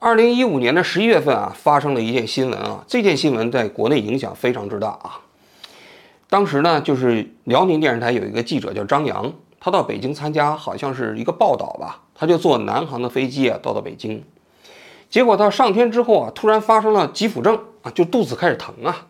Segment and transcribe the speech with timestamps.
[0.00, 5.18] 二零一五年的十一月份啊，发生了一件新闻啊，这件新闻在国内影响非常之大啊。
[6.28, 14.22] 当时呢，就是辽宁电视台有一个记者叫张扬，他到北京参加好像是一个报道吧，他就坐南航的飞机啊，到了北京，
[15.10, 19.08] 结果他上天之后啊，突然发生了急腹症啊，就肚子开始疼啊，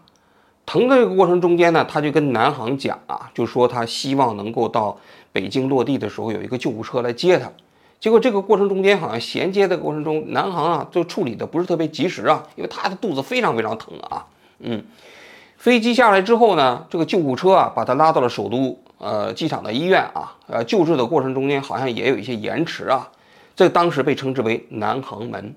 [0.64, 4.96] 疼的这个过程中间呢，他就跟南航讲啊，就说他希望能够到
[5.32, 7.52] 北京落地的时候有一个救护车来接他，
[8.00, 14.26] 结果这个过程中间好像衔接的过程中，南航啊就处理的不是特别及时啊，因为他的肚子非常非常疼啊，
[14.60, 14.84] 嗯。
[15.56, 23.10] 飞机下来之后呢，这个救护车啊，把他拉到了首都呃机场的医院啊，呃救治的过程中间好像也有一些延迟啊，
[23.56, 25.52] 这当时被称之为南航门。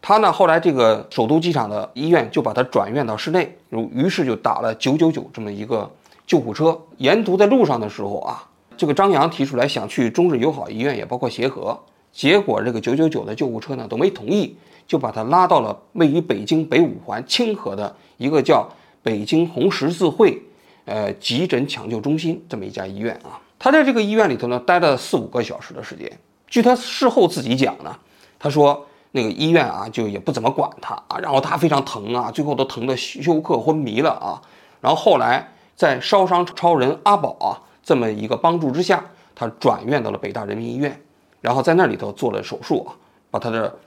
[0.00, 3.56] 他呢后来这个首都机场的医院就把他转院到室内，
[3.92, 5.90] 于是就打了九九九这么一个
[6.24, 6.80] 救护车。
[6.98, 8.44] 沿途在路上的时候啊，
[8.82, 11.78] 这个张扬提出来想去中日友好医院，也包括协和，
[12.12, 14.56] 结果这个九九九的救护车呢都没同意，
[14.88, 18.68] 就把他拉到了位于北京北五环清河的一个叫。
[19.04, 20.42] 北京红十字会，
[20.84, 26.10] 呃，急诊抢救中心这么一家医院啊，他在这个医院里头呢，待了四五个小时的时间。
[26.48, 27.96] 据他事后自己讲呢，
[28.36, 34.42] 他说那个医院啊，就也不怎么管他啊，然后他非常疼啊，最后都疼得休克昏迷了啊。
[34.80, 41.00] 然后后来在烧伤超人阿宝啊这么一个帮助之下，他转院到了北大人民医院，
[41.40, 42.94] 然后在那里头做了手术啊，
[43.30, 43.78] 把他的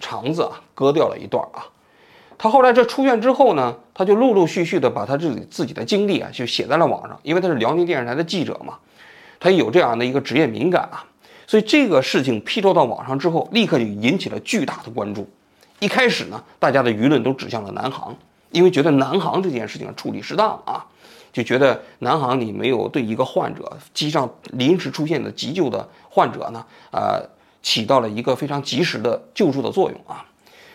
[0.00, 1.66] 肠子啊割掉了一段啊。
[2.38, 7.16] 他后来这出院之后呢，他就陆陆续续的把他自己自己的经历啊，就写在了网上。
[7.22, 8.78] 因为他是辽宁电视台的记者嘛，
[9.38, 11.04] 他有这样的一个职业敏感啊，
[11.46, 15.28] 所以这个事情披露到网上之后，立刻就引起了巨大的关注。
[15.78, 18.16] 一开始呢，大家的舆论都指向了南航，
[18.50, 20.84] 因为觉得南航这件事情处理适当啊，
[21.32, 27.22] 就觉得南航你没有对一个患者机上临时出现的急救的患者呢，呃，
[27.62, 30.24] 起到了一个非常及时的救助的作用啊。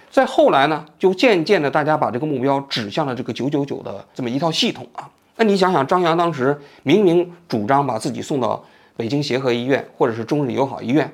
[0.10, 5.08] 再后来呢，就渐渐的，大家把这个目标指向了这个九九九的这么一套系统啊。
[5.36, 8.66] 那你想想，张扬当时明明主张把自己送到
[8.96, 11.14] 北京协和医院或者是中日友好医院，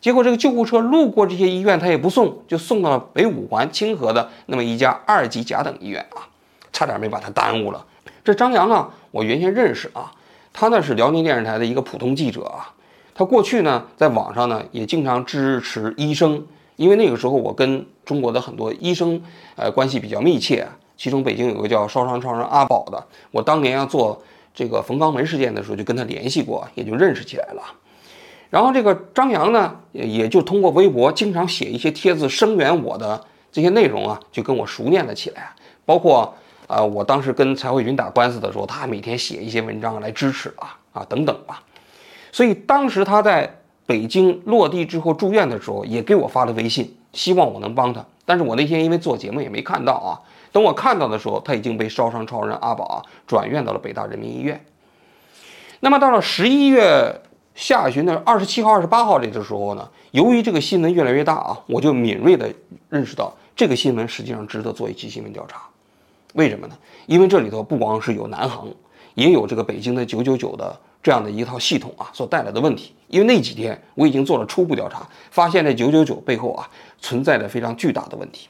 [0.00, 6.22] 结果这个救护车路过这些医院，他也不送，就送到了北五环清河的那么一家二级甲等医院啊，
[6.72, 7.84] 差点没把他耽误了。
[8.24, 10.10] 这张扬啊，我原先认识啊，
[10.52, 12.72] 他呢是辽宁电视台的一个普通记者啊，
[13.14, 16.44] 他过去呢在网上呢也经常支持医生。
[16.76, 19.22] 因为那个时候我跟中国的很多医生，
[19.54, 20.66] 呃，关系比较密切。
[20.96, 24.20] 其中北京有个叫烧伤超人阿宝的，我当年要做
[24.52, 27.62] 这个冯刚门事件的时候，就跟他联系过，也就认识起来了。
[28.50, 35.52] 然后这个张扬呢，也就通过微博经常写一些帖子声援我的这些内容啊，就跟我熟念了起来。
[35.84, 36.34] 包括
[36.74, 41.62] 啊，我当时跟蔡慧云打官司的时候，他每天写一些文章来支持啊啊等等吧。
[42.32, 43.58] 所以当时他在。
[43.86, 48.02] 北京落地之后住院的时候，也给我发了微信，希望我能帮他。
[48.24, 50.16] 但是我那天因为做节目也没看到啊。
[50.52, 54.64] 等我看到的时候，他已经被烧伤超人阿宝啊转院到了北大人民医院。
[55.80, 57.20] 那么到了十一月
[57.54, 62.50] 下旬的二十七号、二十八号这个时候呢，由于这个新闻越来越大啊，我就敏锐地
[62.88, 65.60] 认识到这个新闻实际上值得做一期新闻调查。
[66.34, 66.78] 为什么呢？
[67.06, 68.68] 因为这里头不光是有南航，
[69.14, 70.80] 也有这个北京的九九九的。
[71.04, 76.66] 这样的一套系统啊，所带来的问题，因为那几天我已经做了初步调查，发现这九九九背后啊
[76.98, 78.48] 存在着非常巨大的问题。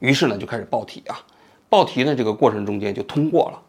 [0.00, 1.16] 于是呢，就开始报题啊，
[1.68, 3.62] 报题的这个过程中间就通过了，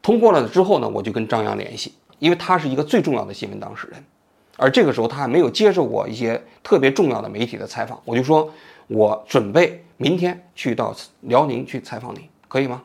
[0.00, 4.04] 通过了之后呢，我就跟张扬联系，因为他是一个最重要的新闻当事人，
[4.56, 8.48] 而这个时候他还没有接受过一些特别重要的媒体的采访，我就说，
[8.86, 12.82] 我准备明天去到辽宁去采访你，可以吗？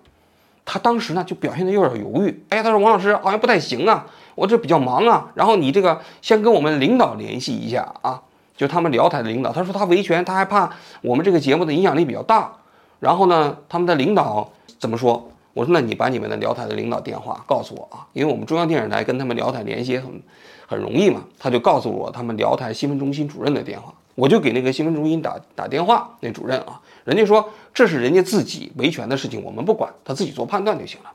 [0.63, 4.05] 他当时呢就表现的有点犹豫，哎呀，他说王老师好像不太行啊，
[4.35, 8.21] 我这比较忙啊，然后你这个先跟我们领导联系一下啊，
[8.55, 10.69] 就他们辽台的领导，他说他维权，他还怕
[11.01, 12.51] 我们这个节目的影响力比较大，
[12.99, 15.31] 然后呢，他们的领导怎么说？
[15.53, 20.21] 我说那你把你们的辽台的领导电话告诉我啊，因为我们中央电视台跟他们辽台联系很
[20.67, 23.91] 很容易嘛，他就告诉我他们辽台新闻中心主任的电话。
[24.17, 31.11] 我就给那个新闻中心打打电话，那主任啊，人家说这是人家自己维权的事情，我们不管，他自己做判断就行了。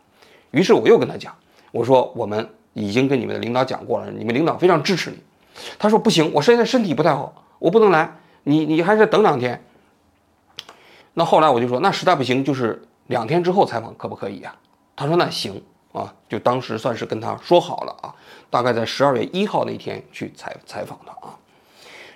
[0.53, 1.35] 于是我又跟他讲，
[1.73, 5.17] 我说我们已经跟你们的领导讲过了，你们领导非常支持你。
[5.81, 9.65] 他说不行，我现在身体不太好，我不能来，你你还是等两天。
[11.15, 14.55] 那后来我就说，那实在不行，就是两天之后采访可不可以呀？
[14.95, 15.61] 他说那行
[15.91, 18.15] 啊，就当时算是跟他说好了啊，
[18.49, 21.35] 大概在十二月一号那天去采采访的啊。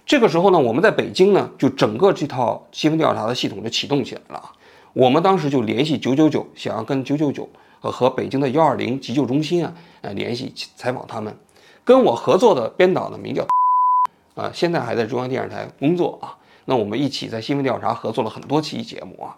[0.06, 4.52] 这个时候呢，我们在北京呢，就整个这套新闻调查的系统就启动起来了。
[4.92, 7.48] 我们当时就联系九九九，想要跟九九九
[7.80, 11.36] 和和北京的幺二零急救中心啊，呃，联系采访他们。
[11.84, 13.44] 跟我合作的编导呢，名叫
[14.36, 16.38] 啊，现在还在中央电视台工作啊。
[16.66, 19.36] 那我们一起在新闻调查合作了很多期节目啊。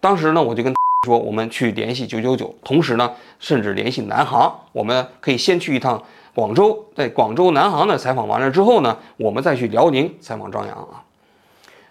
[0.00, 0.74] 当时呢，我就跟
[1.06, 6.02] 说，我们去联系九九九，同时呢，甚至联系南航，我们可以先去一趟
[6.34, 11.04] 广州，在广州南航的采访完了之后呢，我们再去辽宁采访张扬啊。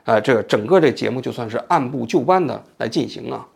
[0.03, 3.47] 呃，这整个这节目就算是按部就班的来进行啊。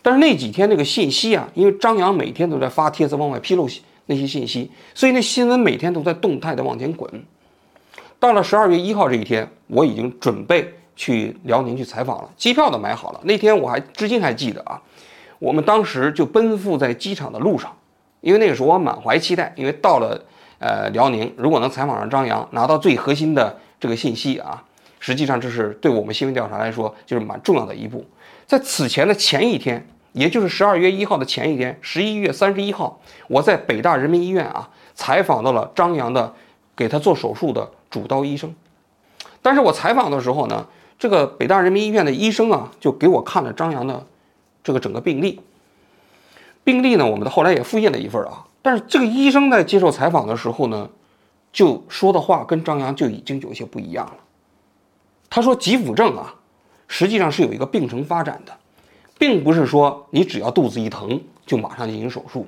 [0.00, 3.68] 但是那几天那个信息啊，因为张扬每天都在发帖子往外披露
[4.06, 7.10] 那些信息，所以那新闻每天都在动态的往前滚。
[8.20, 13.20] 到了十二月一号这一天，我已经准备去辽宁去采访了，机票都买好了。
[13.24, 14.78] 那天我还至今还记得啊，
[15.38, 17.74] 我们当时就奔赴在机场的路上，
[18.20, 20.22] 因为那个时候我满怀期待，因为到了
[20.58, 24.62] 呃辽宁，如果能采访上张扬，拿到最核心的这个信息啊，
[24.98, 28.04] 实际上这是对我们新闻调查来说就是蛮重要的一步。
[28.46, 36.34] 在此前的前一天，也就是十二月一号的前一天，十一月三十一号，我在北大人民医院啊采访到了张扬的
[36.76, 37.66] 给他做手术的。
[37.90, 38.54] 主刀医生，
[39.42, 40.64] 但是我采访的时候呢，
[41.00, 44.06] 这个北大人民医院的医生啊，就给我看了张扬的
[44.62, 45.40] 这个整个病历。
[46.62, 48.44] 病历呢，我们的后来也复印了一份啊。
[48.60, 50.90] 但是这个医生在接受采访的时候呢，
[51.54, 54.16] 就说的话跟张扬就已经有些不一样了。
[55.30, 56.34] 他说急腹症啊，
[56.86, 58.52] 实际上是有一个病程发展的，
[59.18, 62.46] 并不是说你只要肚子一疼就马上进行手术。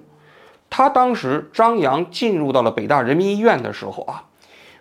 [0.68, 4.24] 他当时张扬进入到了北大人民医院的时候啊。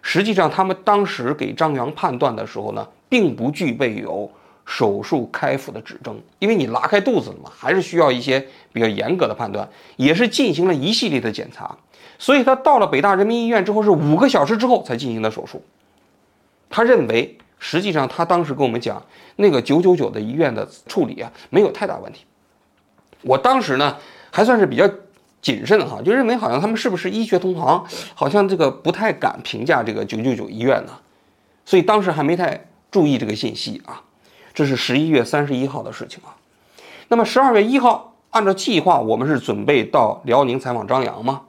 [0.02, 4.32] 实际上，他们当时给张扬判断的时候呢，并不具备有
[4.66, 9.68] 手术开腹的指征，因为你拉开肚子了嘛，还是需要一些比较严格的判断，
[9.98, 11.76] 也是进行了一系列的检查。
[12.18, 15.62] 所以他到了北大人民医院之后，是五个小时之后才进行的手术。
[16.70, 19.04] 他认为，实际上他当时跟我们讲，
[19.36, 22.24] 那个九九九的医院的处理啊，没有太大问题。
[23.24, 23.98] 我当时呢，
[24.32, 24.90] 还算是比较。
[25.42, 30.92] 谨慎哈，就认为好像他们是不是医学同行，好像这个不太敢评价这个九九九医院呢，
[31.66, 34.04] 所以当时还没太注意这个信息啊。
[34.54, 36.36] 这是十一月三十一号的事情啊。
[37.08, 41.42] 那么十二月一号，按照计划，我们是准备到辽宁采访张扬吗？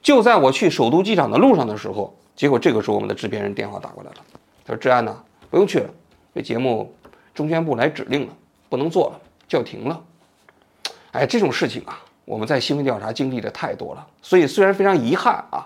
[0.00, 4.16] 就在我去首都机场的路上的时候，结果这个时候我们的制片人电话打过来了，
[4.64, 5.16] 他说：“志安呐，
[5.50, 5.90] 不用去了，
[6.34, 6.94] 这节目
[7.34, 8.32] 中宣部来指令了，
[8.68, 10.00] 不能做了，叫停了。”
[11.12, 12.00] 哎，这种事情啊。
[12.24, 15.64] 我们在新闻调查经历的太多了，所以虽然非常遗憾啊，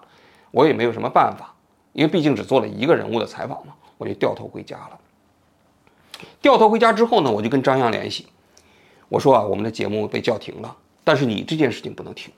[0.50, 1.55] 我也没有什么办法，
[1.94, 4.99] 因为毕竟只做了一个人物的采访嘛，我就掉头回家了。
[6.43, 8.26] 掉头回家之后呢，我就跟张扬联系，
[9.08, 12.32] 我说啊，我们的节目被叫停了，但是你这件事情不能停，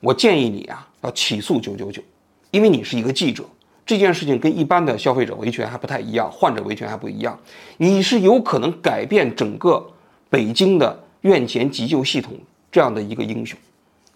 [0.00, 2.02] 我建议你啊要起诉九九九，
[2.50, 3.44] 因为你是一个记者，
[3.84, 7.38] 这件事情跟一般的消费者维权还不太一样，患者维权还不一样，
[7.76, 9.84] 你是有可能改变整个
[10.28, 12.32] 北京的院前急救系统。
[12.72, 13.58] 这样的一个英雄，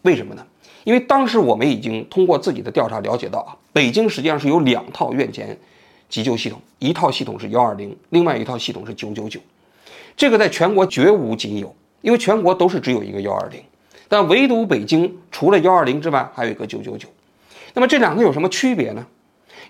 [0.02, 0.46] 为什么呢？
[0.84, 5.58] 因为当时我们已经通过自己的调查了解到啊，北京实际上是有两套院前
[6.14, 9.40] 急救系统，一套系统是幺二零，另外一套系统是九九九，
[10.16, 13.60] 这个在全国绝无仅有，因为全国都是只有一个幺二零，
[14.06, 17.08] 但唯独北京除了幺二零之外，还有一个九九九。
[17.72, 19.04] 那么这两个有什么区别呢？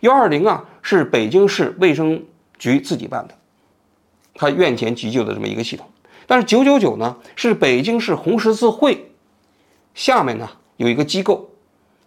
[0.00, 2.23] 幺二零啊是北京市卫生
[2.58, 3.35] 局自己办的，
[4.35, 5.87] 它院前急救的这么一个系统。
[6.26, 9.12] 但是九九九呢，是北京市红十字会
[9.94, 10.46] 下面呢
[10.76, 11.49] 有一个机构，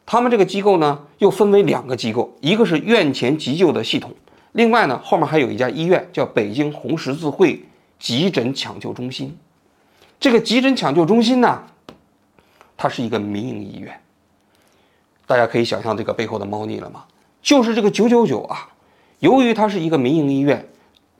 [0.05, 4.13] 他们这个机构呢又分为两个机构，一个是院前急救的系统，
[4.57, 7.63] 另外呢后面还有一家医院叫北京红十字会
[7.99, 9.37] 急诊抢救中心。
[10.19, 11.61] 这个急诊抢救中心呢，
[12.75, 14.01] 它是一个民营医院，
[15.27, 17.05] 大家可以想象这个背后的猫腻了吗？
[17.39, 18.67] 就是这个九九九啊，
[19.19, 20.67] 由于它是一个民营医院。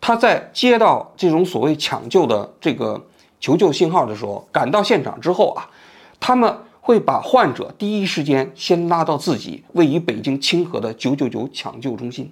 [0.02, 3.06] 它在接到这种所谓抢救的这个
[3.40, 5.70] 求救信号的时候，赶到现场之后啊，
[6.20, 12.32] 他们会把患者第一时间先拉到自己位于北京清河的九九九抢救中心。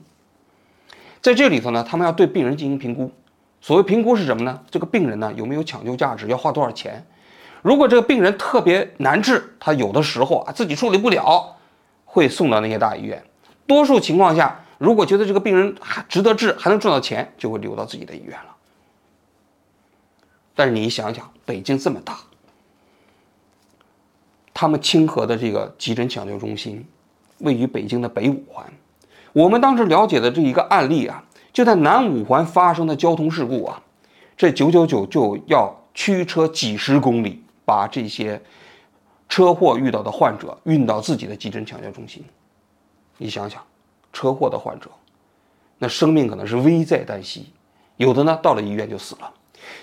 [1.25, 3.11] 在这里头呢，他们要对病人进行评估。
[3.59, 4.61] 所谓评估是什么呢？
[4.69, 7.03] 这个病人呢有没有抢救价值，要花多少钱？
[7.63, 11.55] 如果这个病人特别难治，他有的时候啊自己处理不了，
[12.05, 13.23] 会送到那些大医院。
[13.65, 14.61] 多数情况下。
[14.77, 18.55] 如果觉得这个病人还值得治，还能赚到钱，就会留到自己的医院了。
[20.53, 22.17] 但是你想想，北京这么大，
[24.53, 26.85] 他们清河的这个急诊抢救中心
[27.37, 28.65] 位于北京的北五环。
[29.35, 33.81] 我们当时了解的这一个案例啊，就在南五环发生的交通事故啊，
[34.37, 38.41] 这九九九就要驱车几十公里，把这些
[39.27, 42.23] 车祸遇到的患者运到自己的急诊抢救中心。
[43.17, 43.61] 你想想。
[44.13, 44.89] 车祸的患者，
[45.79, 47.47] 那生命可能是危在旦夕，
[47.97, 49.29] 有的呢到了医院就死了。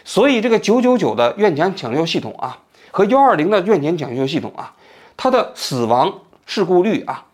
[0.07, 2.59] 所以这个九九九的院前抢救系统啊，
[2.91, 4.75] 和幺二零的院前抢救系统啊，
[5.19, 7.27] 它的死亡事故率啊，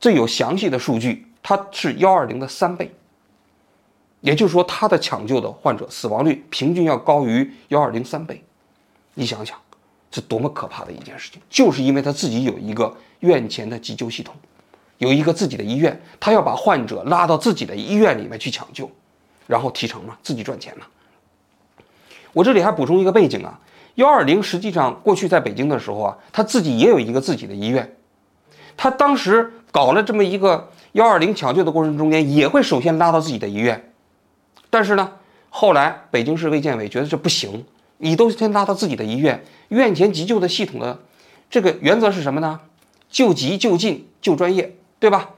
[0.00, 2.94] 最有详细的数据，它是幺二零的三倍。
[4.20, 8.44] 也就是说，他的抢救的患者死亡率平均要高于幺二零三倍。
[9.14, 9.56] 你想想，
[10.10, 11.40] 这多么可怕的一件事情！
[11.48, 14.34] 就是因为他自己有一个院前的急救系统，
[14.98, 18.90] 有一个自己的医院，他要把患者拉到自己的医院里面去抢救，
[19.46, 20.84] 然后提成嘛，自己赚钱嘛。
[22.34, 23.58] 我这里还补充一个背景啊，
[23.94, 27.96] 幺二零实际上过去在北京的时候啊，他自己也有一个自己的医院，
[28.76, 33.90] 他当时搞了这么一个幺二零抢救的过程中间，也会首先拉到自己的医院，
[34.70, 35.12] 但是呢，
[35.48, 37.64] 后来北京市卫健委觉得这不行。
[38.02, 41.00] 你都先拉到自己的医院，院前急救的系统的
[41.50, 42.60] 这个原则是什么呢？
[43.10, 45.30] 救急、救近、救专业，对吧？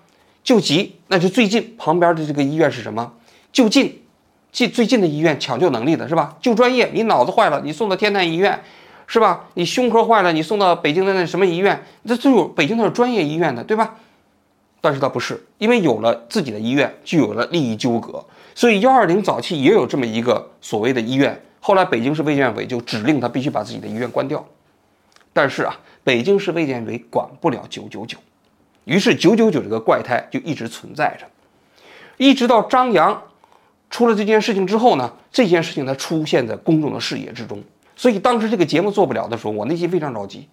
[0.44, 3.14] 救急那就最近旁边的这个医院是什么？
[3.50, 4.02] 就近，
[4.52, 6.36] 近最近的医院抢救能力的是吧？
[6.40, 8.62] 救专业，你脑子坏了，你送到天坛医院，
[9.08, 9.46] 是吧？
[9.54, 11.84] 你胸科坏了，你送到北京的那什么医院？
[12.06, 13.96] 这都有北京都是专业医院的，对吧？
[14.82, 18.22] 但是它不是，因为有了自己的医院，就有了利益纠葛，
[18.54, 21.40] 所以幺二零早期也有这么一个所谓的医院。
[21.60, 24.44] 后来，北京市卫健委就指令他必须把自己的医院关掉。
[25.32, 28.18] 但是啊，北京市卫健委管不了九九九，
[28.84, 31.26] 于是九九九这个怪胎就一直存在着，
[32.16, 33.22] 一直到张扬
[33.88, 37.62] 出了这件事情之后呢，这件事情才出现在公众的视野之中。
[37.94, 40.48] 所以当时这个节目做不了的时候，我内心非常着急。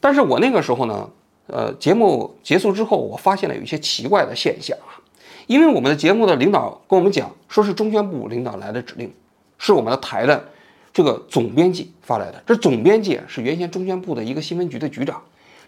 [0.00, 1.08] 但是我那个时候呢，
[1.46, 4.98] 呃，节目结束之后，我发现了有一些奇怪的现象啊，
[5.46, 9.12] 因为我们的节目的领导跟我们讲，说是中宣部领导来的指令。
[9.58, 10.48] 是我们的台的
[10.92, 12.42] 这个总编辑发来的。
[12.46, 15.22] 这总编辑是原先中宣部的一个新闻局的局长。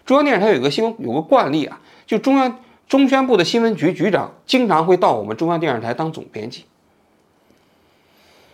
[0.05, 6.65] 中央电视台有个新闻有个惯例啊，就中央中宣部的新闻局局长经常会到我们中央电视台当总编辑。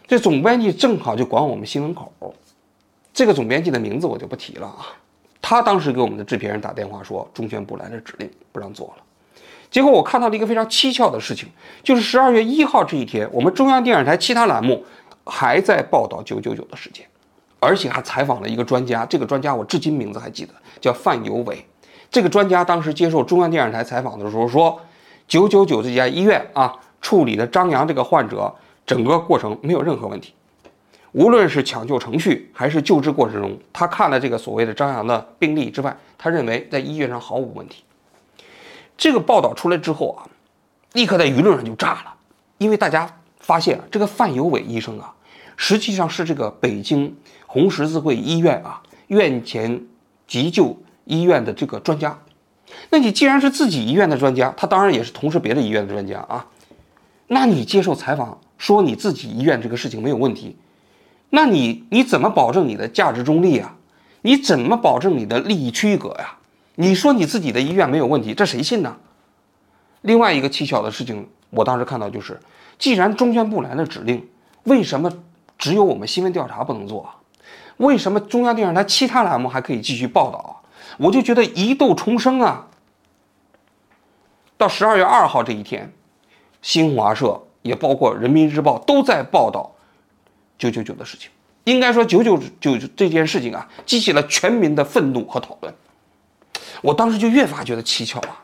[0.08, 2.13] 这总编辑正好就管我们新闻口。
[3.13, 4.88] 这个总编辑的名字我就不提了啊。
[5.48, 9.04] 他当时给我们的制片人打电话说，中宣部来的指令不让做了。
[9.70, 11.50] 结果我看到了一个非常蹊跷的事情，
[11.84, 14.84] 就是十二月一号这一天，我们中央电视台其他栏目。
[15.28, 17.04] 还在报道九九九的事件，
[17.60, 19.04] 而且还采访了一个专家。
[19.08, 21.66] 这个专家我至今名字还记得，叫范有伟。
[22.12, 24.80] 这个专家当时接受中央电视台采访的时候说，
[25.28, 26.72] 九九九这家医院啊，
[27.02, 28.54] 处理的张扬这个患者，
[28.86, 30.36] 整个过程没有任何问题。
[31.15, 37.84] 无论是抢救程序还是救治过程中，他看了这个所谓的张扬的病例之外，他认为在医院上毫无问题。
[38.98, 40.27] 这个报道出来之后啊，
[40.93, 42.13] 立刻在舆论上就炸了，
[42.57, 43.10] 因为大家。
[43.38, 45.13] 发现这个范有伟医生啊，
[45.55, 49.84] 实际上是这个北京红十字会医院啊院前
[50.25, 52.17] 急救医院的这个专家。
[52.89, 56.48] 那你既然是自己医院的专家，他当然也是同时别的医院的专家啊。
[57.27, 60.57] 那你接受采访说你自己医院这个事情没有问题，
[61.29, 63.75] 那你你怎么保证你的价值中立啊？
[64.22, 66.38] 你怎么保证你的利益区隔呀？
[66.75, 68.98] 你说你自己的医院没有问题，这谁信呢？
[70.01, 72.39] 另外一个蹊跷的事情，我当时看到就是。
[72.77, 74.27] 既然中宣部来了指令，
[74.63, 75.12] 为什么
[75.58, 77.15] 只有我们新闻调查不能做啊？
[77.77, 80.51] 为什么中央电视台其他栏目还可以继续报道啊？
[80.98, 82.67] 我就觉得疑窦重生啊！
[84.58, 85.94] 到十二月二号这一天，
[86.62, 89.75] 新华社也包括人民日报都在报道
[90.57, 91.29] 九九九的事情。
[91.65, 95.74] 应该说，九九九这件事情啊，激起了全民的愤怒和讨论。
[96.81, 98.43] 我当时就越发觉得蹊跷啊！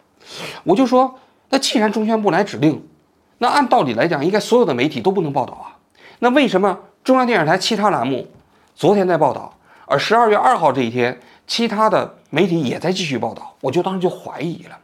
[0.63, 2.83] 我就说，那既然中宣部来指令，
[3.37, 5.77] 那按道理来讲，应该所有的媒体都不能报道啊。
[6.19, 8.27] 那为什么中央电视台其他栏目
[8.75, 13.55] 昨天在报道，而十二月二号这一天，其他的媒体也在继续报道？
[13.61, 14.79] 我就当时就怀疑了。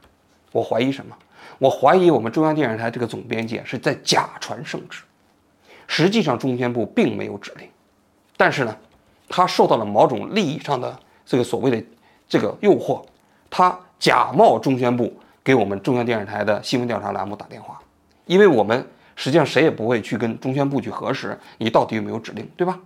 [0.52, 1.16] 我怀疑什么？
[1.58, 5.02] 我怀疑我们中央电视台这个总编辑是在假传圣旨。
[5.88, 7.68] 实际上，中宣部并没有指令，
[8.36, 8.78] 但是呢，
[9.28, 11.84] 他受到了某种利益上的这个所谓的
[12.28, 13.04] 这个诱惑，
[13.50, 15.12] 他假冒中宣部
[15.44, 17.80] 给我们中央电视台的新闻调查栏目打电话。
[18.26, 22.78] 因为我们实际上谁也不会去跟中宣部去核实你到底有没有指令，对吧？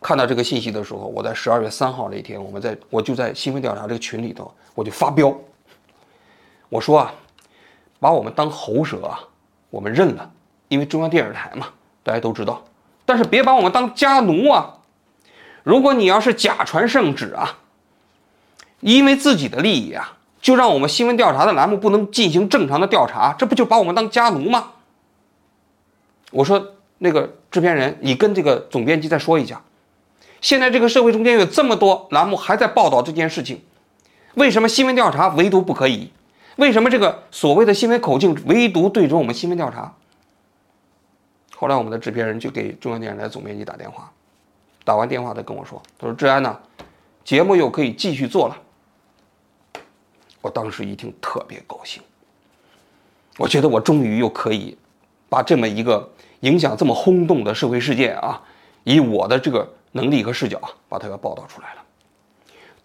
[0.00, 5.36] 看到这个信息的时候，我在十二月三号那天，我们在我就在新闻调查这个群里头，我就发飙。
[6.68, 7.12] 我说啊，
[7.98, 9.18] 把我们当喉舌啊，
[9.70, 10.32] 我们认了，
[10.68, 11.68] 因为中央电视台嘛，
[12.02, 12.64] 大家都知道。
[13.04, 14.76] 但是别把我们当家奴啊！
[15.62, 17.58] 如果你要是假传圣旨啊，
[18.80, 20.14] 因为自己的利益啊。
[20.40, 24.70] 就让我们新闻调查的栏目不能进行正常的调查，这不就把我们当家奴吗？
[26.30, 29.60] 我说那个制片人，你跟这个总编辑再说一下，
[30.40, 33.60] 现在这个社会中间有这么多栏目还在报道这件事情，
[34.34, 36.12] 为什么新闻调查唯独不可以？
[36.54, 39.92] 为什么这个所谓的新闻口径唯独对准我们新闻调查？
[41.60, 44.08] 后来我们的制片人就给中央电视台总编辑打电话，
[44.84, 46.56] 打完电话他跟我说，他说志安呢，
[47.24, 48.56] 节目又可以继续做了。
[50.40, 52.00] 我当时一听特别高兴，
[53.36, 54.78] 我觉得我终于又可以
[55.28, 56.08] 把这么一个
[56.40, 58.40] 影响这么轰动的社会事件啊，
[58.84, 61.82] 以我的这个能力和视角啊，把它给报道出来了。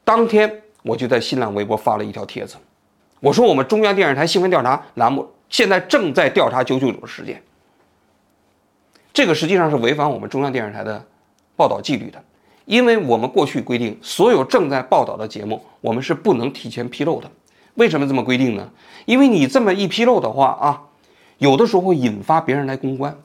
[0.03, 2.55] 当天我就在新浪微博发了一条帖子，
[3.19, 7.39] 我说我们中央电视台新闻调查栏目现在正在调查九九九事件。
[9.13, 11.05] 这个实际上是违反我们中央电视台的
[11.55, 12.21] 报道纪律的，
[12.65, 17.29] 因为我们过去规定，所有正在报道的节目，我们是不能提前披露的。
[17.75, 18.71] 为什么这么规定呢？
[19.05, 20.81] 因为你这么一披露的话啊，
[21.37, 23.15] 有的时候会引发别人来公关，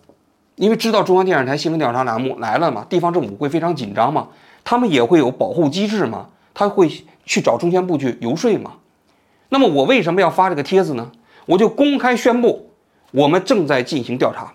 [0.57, 4.28] 因为知道中央电视台新闻调查栏目来了嘛，地方政府会非常紧张嘛，
[4.64, 6.90] 他们也会有保护机制嘛，他会
[7.25, 8.73] 去找中宣部去游说嘛。
[9.49, 11.11] 那么我为什么要发这个帖子呢？
[11.47, 12.73] 我就公开宣布，
[13.12, 14.52] 我们正在进行调查。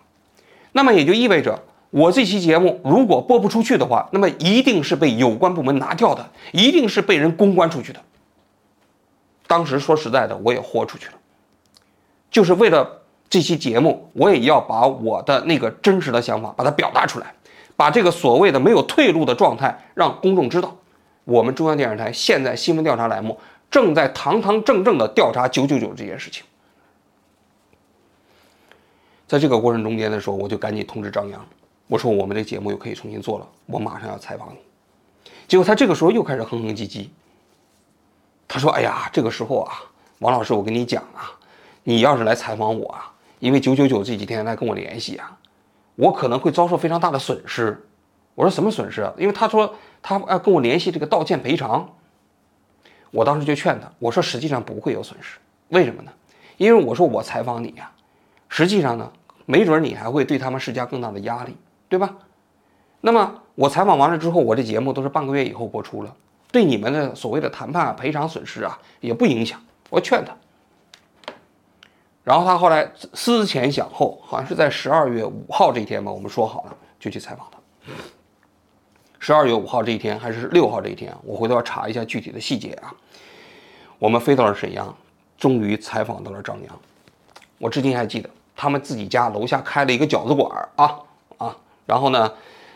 [0.74, 1.58] 那么也就意味着，
[1.90, 8.02] 我这期节目如果播不出去的话，那么一定是被有关部门拿掉的，一定是被人公关出去的。
[9.48, 11.14] 当时说实在的，我也豁出去了，
[12.32, 17.34] 就是为了这期节目，我也要把我的那个真实的想法把它表达出来，
[17.76, 20.76] 把这个所谓的没有退路的状态让公众知道。
[21.26, 23.40] 我们中央电视台现在新闻调查栏目
[23.70, 26.44] 正在堂堂正正的调查九九九这件事情。
[29.28, 31.46] 在这个过程中间的时候，我就赶紧通知张扬，
[31.88, 34.58] 我说我们这节目又可以重新做了，我马上要采访你。
[35.48, 37.08] 结果他这个时候又开始哼哼唧唧，
[38.48, 39.74] 他说：“哎呀，这个时候啊，
[40.20, 41.32] 王老师，我跟你讲啊，
[41.84, 45.38] 你要是来采访我啊，因为九九九这几天来跟我联系啊，
[45.96, 47.84] 我可能会遭受非常大的损失。”
[48.36, 51.88] 我说：“什么损失啊？”因为他说他要跟我联系这个道歉赔偿。
[53.12, 55.38] 我当时就劝他，我说：“实际上不会有损失，
[55.70, 56.12] 为什么呢？
[56.58, 57.92] 因为我说我采访你呀，
[58.54, 59.12] 实际上呢。”
[59.46, 61.54] 没准你还会对他们施加更大的压力，
[61.90, 62.16] 对吧？
[63.02, 66.16] 那么我采访完了之后，我这节目都是半个月以后播出了，
[66.50, 69.62] 对你们的所谓的谈判啊赔偿损失啊也不影响。
[69.90, 70.34] 我劝他，
[72.24, 77.60] 然后他后来思前想后，好像是在十二月五号这一天吧，我们说好了就去采访他。
[79.20, 82.96] 十二月五号这一天还是六号这一天，我回头要查一下具体的细节啊。
[84.00, 84.96] 我们飞到了沈阳，
[85.38, 86.80] 终于采访到了张扬，
[87.58, 88.30] 我至今还记得。
[88.56, 90.96] 他们自己家楼下开了一个饺子馆儿啊
[91.38, 92.32] 啊，然后呢，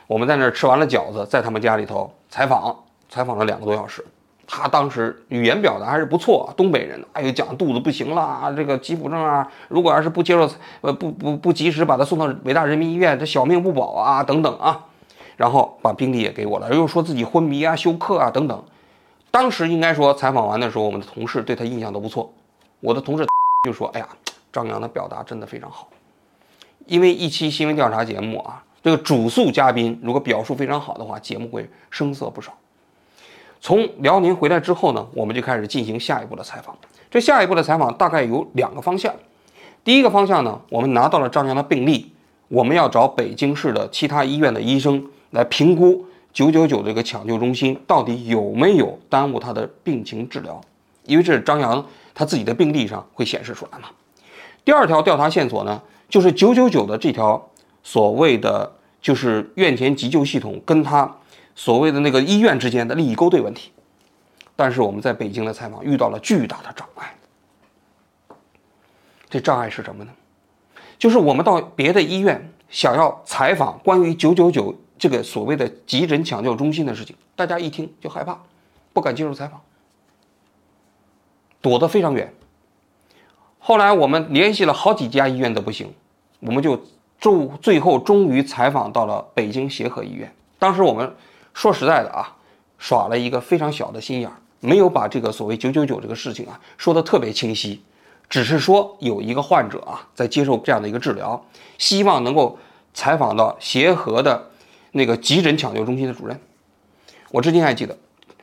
[0.07, 2.75] 我们在那儿吃完了饺子，在他们家里头采访，
[3.09, 4.05] 采访了两个多小时。
[4.49, 14.85] 他当时语言表达还是不错，东北人，哎呦讲肚子不行了，这个急腹症啊，如果要是不接受，呃不不不及时把他送到伟大人民医院，这小命不保啊等等啊，
[15.35, 18.63] 然后把病历也给我了，又说自己昏迷啊、休克啊等等。
[19.31, 22.31] 当时应该说采访完的时候，我们的同事对他印象都不错，
[22.79, 23.27] 我的同事
[23.67, 24.07] 就说，哎呀。
[24.51, 25.87] 张扬的表达真的非常好，
[26.85, 32.53] 因为一期新闻调查节目啊，这个主诉嘉宾如果表述非常好的话，节目会生色不少。
[33.59, 36.77] 从辽宁回来之后呢，我们就开始进行下一步的采访。
[37.09, 39.13] 这下一步的采访大概有两个方向。
[39.83, 42.11] 第一个方向呢，我们拿到了张扬的病历，
[42.49, 50.61] 我们要找北京市的其他医院的医生来评估九九九这个抢救中心到底有没有耽误他的病情治疗，
[51.05, 51.83] 因为这是张扬
[52.13, 53.89] 他自己的病历上会显示出来嘛。
[54.67, 57.49] 第二条调查线索呢，就是九九九的这条
[57.83, 61.09] 所谓的就是院前急救系统跟他
[61.55, 63.71] 所谓的那个医院之间的利益勾兑问题。
[64.57, 67.15] 但是我们在北京的采访遇到了巨大的障碍。
[69.29, 70.11] 这障碍是什么呢？
[70.99, 78.37] 就是我们到别的医院想要采访关于九九九这个所谓的急诊抢救中心的事情，大家一听就害怕，
[78.91, 79.61] 不敢接受采访，
[81.61, 82.33] 躲得非常远。
[83.67, 85.93] 后来我们联系了好几家医院都不行，
[86.39, 86.81] 我们就
[87.19, 90.33] 终最后终于采访到了北京协和医院。
[90.57, 91.13] 当时我们
[91.53, 92.33] 说实在的啊，
[92.77, 97.83] 耍了一个非常小的心眼儿，没有把这个所谓九九九这个事情啊说的特别清晰，
[98.29, 101.45] 只是说有一个患者啊在接受这样的一个治疗，
[101.77, 102.57] 希望能够
[102.93, 104.49] 采访到协和的
[104.93, 106.39] 那个急诊抢救中心的主任。
[107.31, 107.97] 我至今还记得，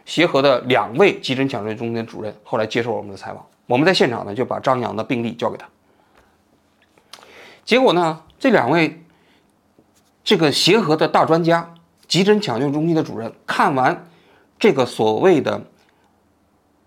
[0.04, 3.42] 协和的两位急诊抢救中心的主任后来接受了我们的采访。
[3.66, 5.68] 我们在现场呢，就把张扬的病历交给他。
[7.64, 9.02] 结果呢，这两位
[10.22, 11.74] 这个协和的大专家、
[12.06, 14.06] 急诊抢救中心的主任看完
[14.58, 15.62] 这个所谓的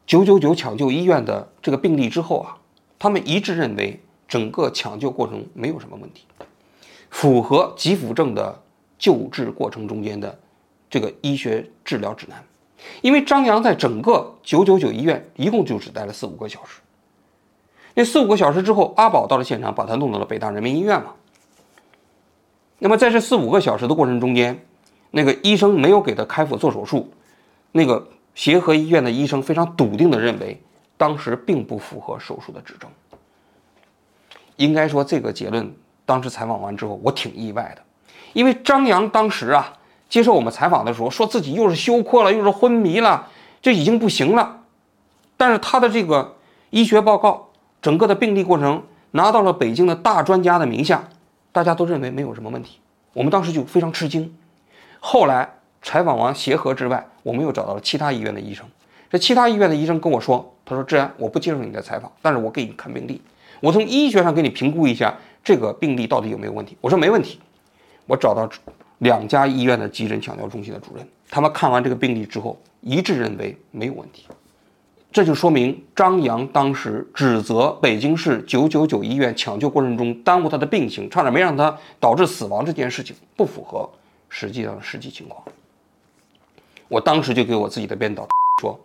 [0.05, 2.57] 九九九抢救医院的这个病例之后啊，
[2.99, 6.25] 他们一致认为整个抢救过程没有什么问题，
[7.09, 8.61] 符合急腹症的
[8.99, 10.37] 救治过程中间的
[10.89, 12.43] 这个医学治疗指南。
[13.01, 16.81] 因为张扬在整个九九九医院一共就只待了四五个小时，
[17.93, 21.13] 那四五个小时之后，阿宝到了现场，把他弄到了北大人民医院嘛。
[22.79, 24.63] 那么在这四五个小时的过程中间，
[25.09, 27.11] 那个医生没有给他开腹做手术，
[27.71, 30.61] 那个协和医院的医生非常笃定的认为，
[30.95, 32.87] 当时并不符合手术的指征。
[34.57, 37.81] 应该说这个结论当时采访完之后，我挺意外的，
[38.33, 39.73] 因为张扬当时啊
[40.09, 43.27] 接受我们采访的时候，说自己又是休克了，又是昏迷了，
[43.61, 44.61] 这已经不行了。
[45.35, 46.35] 但是他的这个
[46.69, 47.49] 医学报告，
[47.81, 51.07] 整个的病例过程拿到了北京的大专家的名下，
[51.51, 52.79] 大家都认为没有什么问题。
[53.13, 54.35] 我们当时就非常吃惊。
[54.99, 55.49] 后来
[55.81, 58.65] 采访完协和之外，我们又找到了其他医院的医生。
[59.09, 63.21] 这其他医院的医生跟我说：“他说，志安，我不接受你的采访，但是我给你看病历，
[63.61, 67.39] 我从医学上给你评估一下这个病例到底有没有问题。”我说没问题。
[68.05, 68.49] 我找到
[68.99, 74.25] 两家医院的急诊抢救中心的主任，他们看完这个病例之后，一致认为没有问题。
[75.11, 83.89] 这就说明张扬当时指责北京市九九九医院抢救过程中耽误他的病情，差点没让他导致死亡这件事情不符合
[84.29, 85.41] 实际上的实际情况。
[86.87, 88.27] 我当时就给我自己的编导
[88.61, 88.79] 说：“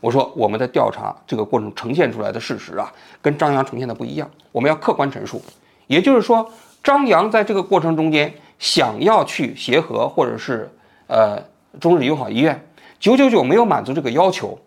[0.00, 5.40] 我说我们的调查这个过程呈现出来的事实啊，跟张扬呈现的不一样，我们要客观陈述。
[5.86, 6.50] 也就是说，
[6.82, 10.70] 张扬在这个过程中间想要去协和或者是
[11.06, 11.42] 呃
[11.80, 12.66] 中日友好医院
[13.00, 14.58] ，999没有满足这个要求。”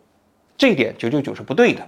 [0.58, 1.88] 这一点九九九是不对的，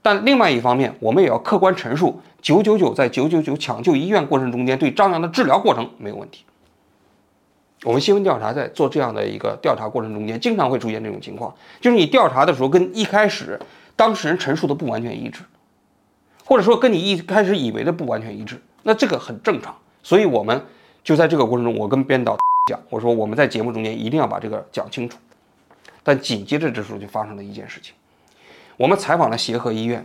[0.00, 6.44] 但另外一方面，我们也要客观陈述九九九在九九九抢救医院过程中间对张扬的治疗过程没有问题。
[7.82, 13.58] 我们新闻调查在做这样的一个调查过程中间，经常会出现这种情况，就是你调查的时候跟一开始
[13.96, 15.42] 当事人陈述的不完全一致，
[16.44, 19.74] 或者说跟你一开始以为的不完全一致，那这个很正常。
[20.04, 20.64] 所以我们
[21.04, 22.36] 就在这个过程中，我跟编导
[22.68, 25.16] 讲，我说我们在节目中间一定要把这个讲清楚。
[26.02, 27.94] 但紧接着这时候就发生了一件事情。
[28.76, 30.04] 我们采访了协和医院，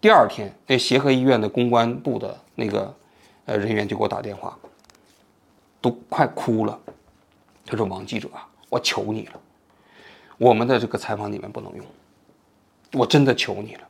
[0.00, 2.94] 第二天，那协和医院的公关部的那个
[3.46, 4.56] 呃人员就给我打电话，
[5.80, 6.78] 都快哭了。
[7.66, 9.40] 他说：“王记者啊，我求你了，
[10.38, 11.84] 我们的这个采访你们不能用，
[12.92, 13.82] 我真的求你了。”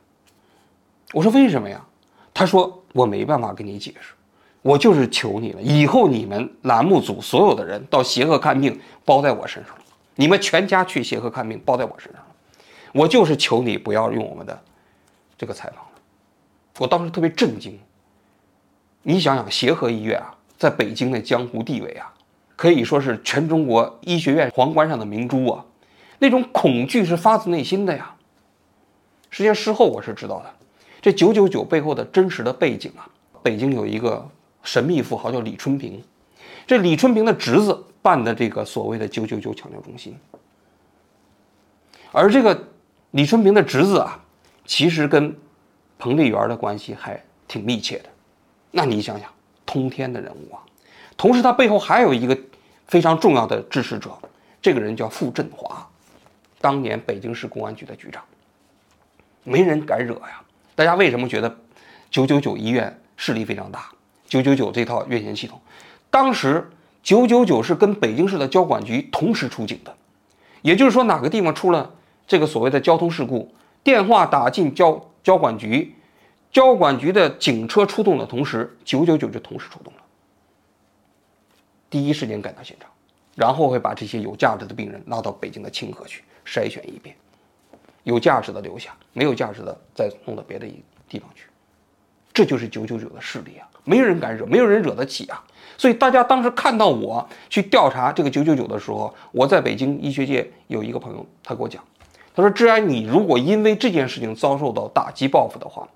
[1.13, 1.85] 我说：“为什么呀？”
[2.33, 4.13] 他说：“我没办法跟你解释，
[4.61, 9.73] 我就是求你了，以后你们栏目组所有的人到协和看病，包在我身上，
[10.15, 12.21] 你们全家去协和看病，包在我身上。”
[12.91, 14.59] 我就是求你不要用我们的
[15.37, 15.91] 这个采访了。
[16.79, 17.79] 我当时特别震惊。
[19.03, 22.11] 你想想，协和医院啊，在北京的江湖地位啊，
[22.55, 25.63] 可以说是全中国医学院皇冠上的明珠啊。
[26.17, 28.13] 那种恐惧是发自内心的呀。
[29.29, 30.51] 实际上，事后我是知道的，
[30.99, 33.07] 这九九九背后的真实的背景啊，
[33.43, 34.27] 北京有一个
[34.63, 36.03] 神秘富豪叫李春平，
[36.65, 40.17] 这李春平的侄子办的这个所谓的九九九抢救中心，
[42.11, 42.67] 而这个。
[43.13, 44.23] 李春平的侄子啊，
[44.67, 45.35] 其实跟
[45.97, 48.09] 彭丽媛的关系还挺密切的。
[48.69, 49.27] 那你想想，
[49.65, 50.61] 通天的人物啊。
[51.17, 52.37] 同时，他背后还有一个
[52.85, 54.11] 非常重要的支持者，
[54.61, 55.89] 这个人叫傅振华，
[56.61, 58.23] 当年北京市公安局的局长。
[59.43, 60.39] 没人敢惹呀。
[60.75, 61.57] 大家为什么觉得
[62.11, 63.89] 九九九医院势力非常大？
[64.29, 65.59] 九九九这套院线系统，
[66.09, 66.69] 当时
[67.03, 69.93] 九九九是跟北京市的交管局同时出警的，
[70.61, 71.91] 也就是说，哪个地方出了。
[72.27, 73.51] 这个所谓的交通事故，
[73.83, 75.95] 电话打进交交管局，
[76.51, 79.99] 交管局的警车出动的同时，九九九就同时出动了，
[81.89, 82.87] 第一时间赶到现场，
[83.35, 87.15] 然后会把这些有价值的病人拉到北京的清河去筛选一遍，
[88.03, 91.45] 有价值的留下，没有价值的再弄到别的一地方去，
[92.31, 95.43] 这就是九九九的势力啊，没有人敢惹，没有人惹得起啊。
[95.77, 101.81] 所以大家当时看到我去调查这个九九九的时候，我在北京医学界有一个朋友，他给我讲。
[102.35, 105.87] 他说：“志安，你如果因为这件事情遭受到打击报复的话，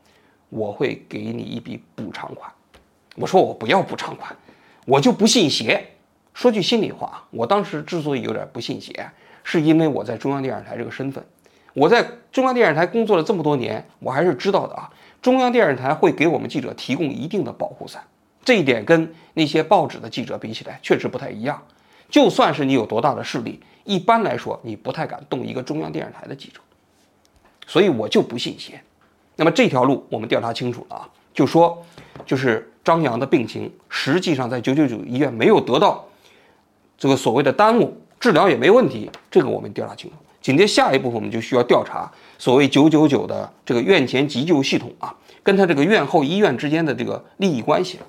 [0.49, 2.51] 我会给你一笔补偿款。”
[3.15, 4.35] 我说：“我不要补偿款，
[4.85, 5.85] 我就不信邪。”
[6.33, 9.09] 说句心里话，我当时之所以有点不信邪，
[9.43, 11.23] 是因为我在中央电视台这个身份，
[11.73, 14.89] 我在中央电视台工作了这么多年，我还是知道的啊。
[15.23, 18.03] 中央电视台会给我们记者提供一定的保护伞，
[18.43, 21.59] 这一点跟那些报纸的记者比起来，确实不太一样。
[22.09, 23.59] 就算是你有多大的势力。
[23.85, 26.59] 一般来说，你不太敢动一个中央电视台的记者，
[27.65, 28.81] 所以我就不信邪。
[29.37, 31.81] 那么这条路我们调查清楚了啊，就说
[32.25, 36.05] 就是张扬的病情实际上在九九九医院没有得到
[36.97, 40.17] 这个所谓的耽误，治疗也没问题，这个我们调查清楚。
[40.43, 48.05] 紧接下一步分我们就需要调查所谓九九九的这个院前急救系统啊，跟他这个院后医院之间的这个利益关系了。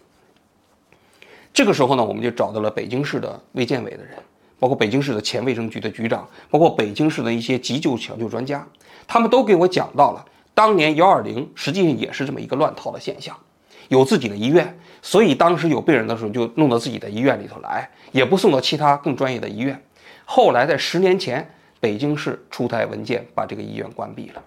[1.53, 4.19] 这个时候呢，我们就找到了北京市的卫健委的人。
[4.57, 8.67] 包括北京市的前卫生局的局长，包括北京市的一些急救抢救专家，
[9.07, 13.37] 他们都给我讲到了当年幺二零实际上也是这么一个乱套的现象，
[13.89, 19.79] 有自己的医院，所以当时有病人的时候就弄到自己的医院里头来，也不送到其他更专业的医院。
[20.25, 21.47] 后来在十年前，
[21.85, 24.43] 北京市出台文件把这个医院关闭了。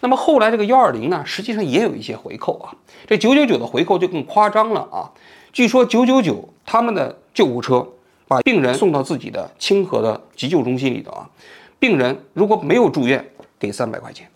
[0.00, 2.76] 那么后来这个幺二零呢，实际上也有一些回扣啊。
[3.06, 5.10] 这九九九的回扣就更夸张了啊。
[5.54, 7.88] 据说九九九他们的救护车
[8.28, 11.30] 把病人送到自己的清河的急救中心里头啊，
[11.78, 13.26] 病人如果没有住院，
[13.58, 14.26] 给三百块钱；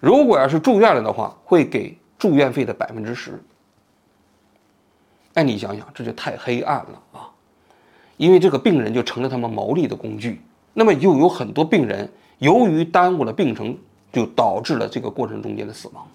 [0.00, 3.38] 如果要是住院了的话，会给住院费的百分之十。
[5.34, 7.28] 哎，你想想，这就太黑暗了啊！
[8.16, 10.40] 因为这个病人就成了他们牟利的工具。
[10.78, 12.06] 那么又有很多病人
[12.38, 13.74] 由于耽误了病程，
[14.12, 16.06] 就导致了这个过程中间的死亡。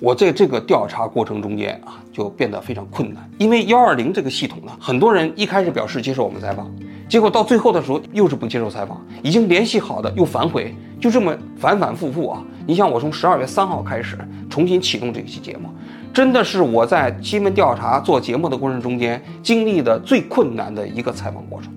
[0.00, 6.68] 我在这个调查过程中间啊，就变得非常困难，因为幺二零这个系统呢，很多人一开始表示接受我们采访，
[7.06, 12.42] 结果到最后的时候又是不接受采访，已经联系好的又反悔，就这么反反复复啊。
[12.66, 14.16] 你像我从十二月三号开始
[14.48, 15.68] 重新启动这期节目，
[16.14, 21.72] 真的是我在新闻调查做节目的过程中间经历的最困难的一个采访过程，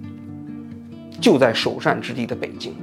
[1.22, 2.76] 就在首善之地的北京。